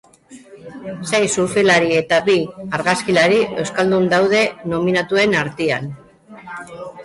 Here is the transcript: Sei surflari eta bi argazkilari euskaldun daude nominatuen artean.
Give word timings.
Sei 1.09 1.25
surflari 1.35 1.91
eta 1.97 2.19
bi 2.31 2.37
argazkilari 2.79 3.39
euskaldun 3.65 4.11
daude 4.17 4.43
nominatuen 4.75 5.41
artean. 5.47 5.91